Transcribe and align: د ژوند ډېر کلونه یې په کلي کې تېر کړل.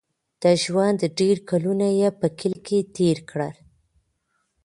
د 0.41 0.43
ژوند 0.63 0.99
ډېر 1.19 1.37
کلونه 1.49 1.87
یې 1.99 2.09
په 2.19 2.27
کلي 2.39 2.59
کې 2.67 2.79
تېر 2.97 3.17
کړل. 3.29 3.53